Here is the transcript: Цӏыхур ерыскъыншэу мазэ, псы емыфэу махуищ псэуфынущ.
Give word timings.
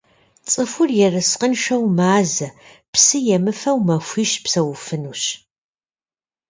Цӏыхур 0.49 0.89
ерыскъыншэу 1.05 1.83
мазэ, 1.97 2.47
псы 2.91 3.17
емыфэу 3.35 3.77
махуищ 3.87 4.31
псэуфынущ. 4.43 5.23